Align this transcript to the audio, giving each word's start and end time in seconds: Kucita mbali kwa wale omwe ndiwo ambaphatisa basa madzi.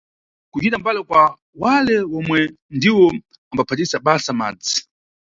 Kucita 0.53 0.77
mbali 0.79 1.01
kwa 1.07 1.21
wale 1.63 1.95
omwe 2.17 2.39
ndiwo 2.75 3.05
ambaphatisa 3.51 3.97
basa 4.05 4.31
madzi. 4.39 4.75